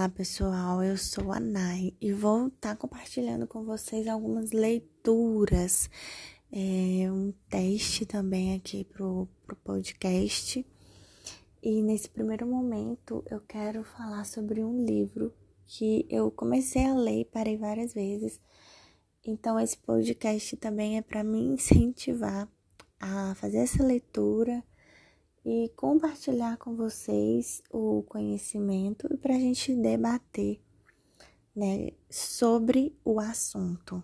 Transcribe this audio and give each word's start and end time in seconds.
Olá 0.00 0.08
pessoal, 0.08 0.82
eu 0.82 0.96
sou 0.96 1.30
a 1.30 1.38
Nai 1.38 1.92
e 2.00 2.10
vou 2.10 2.46
estar 2.46 2.70
tá 2.70 2.74
compartilhando 2.74 3.46
com 3.46 3.64
vocês 3.64 4.08
algumas 4.08 4.50
leituras, 4.50 5.90
é, 6.50 7.12
um 7.12 7.34
teste 7.50 8.06
também 8.06 8.54
aqui 8.54 8.82
pro, 8.82 9.28
pro 9.44 9.54
podcast. 9.56 10.66
E 11.62 11.82
nesse 11.82 12.08
primeiro 12.08 12.46
momento 12.46 13.22
eu 13.30 13.42
quero 13.42 13.84
falar 13.84 14.24
sobre 14.24 14.64
um 14.64 14.82
livro 14.82 15.34
que 15.66 16.06
eu 16.08 16.30
comecei 16.30 16.86
a 16.86 16.94
ler 16.94 17.20
e 17.20 17.24
parei 17.26 17.58
várias 17.58 17.92
vezes. 17.92 18.40
Então 19.22 19.60
esse 19.60 19.76
podcast 19.76 20.56
também 20.56 20.96
é 20.96 21.02
para 21.02 21.22
me 21.22 21.40
incentivar 21.40 22.48
a 22.98 23.34
fazer 23.34 23.58
essa 23.58 23.84
leitura 23.84 24.64
e 25.44 25.70
compartilhar 25.76 26.56
com 26.58 26.76
vocês 26.76 27.62
o 27.70 28.02
conhecimento 28.02 29.08
e 29.12 29.16
para 29.16 29.34
a 29.34 29.38
gente 29.38 29.74
debater 29.74 30.60
né, 31.54 31.90
sobre 32.08 32.96
o 33.04 33.18
assunto. 33.18 34.02